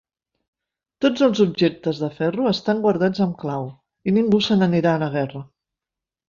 [1.05, 3.69] Tots els objectes de ferro estan guardats amb clau
[4.09, 5.45] i ningú se n'anirà a la guerra.